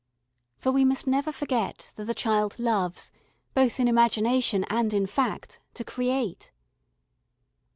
For 0.57 0.71
we 0.71 0.83
must 0.83 1.05
never 1.05 1.31
forget 1.31 1.91
that 1.95 2.05
the 2.05 2.15
child 2.15 2.57
loves, 2.57 3.11
both 3.53 3.79
in 3.79 3.87
imagination 3.87 4.65
and 4.67 4.91
in 4.95 5.05
fact, 5.05 5.59
to 5.75 5.83
create. 5.83 6.51